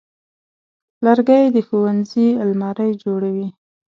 [1.05, 3.47] لرګی د ښوونځي المارۍ جوړوي.